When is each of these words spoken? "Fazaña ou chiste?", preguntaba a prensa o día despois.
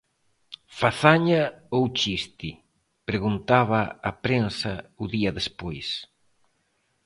"Fazaña 0.79 1.43
ou 1.75 1.83
chiste?", 1.99 2.49
preguntaba 3.09 3.81
a 4.09 4.11
prensa 4.25 4.73
o 5.03 5.05
día 5.15 5.31
despois. 5.39 5.87